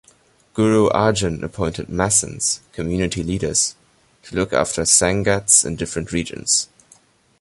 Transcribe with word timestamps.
Guru 0.55 0.89
Arjan 0.89 1.43
appointed 1.43 1.85
masands, 1.87 2.61
community 2.73 3.21
leaders, 3.21 3.75
to 4.23 4.35
look 4.35 4.51
after 4.51 4.81
sangats 4.81 5.63
in 5.63 5.75
different 5.75 6.11
regions. 6.11 6.69